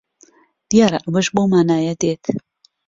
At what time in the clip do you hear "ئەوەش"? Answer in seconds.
1.03-1.27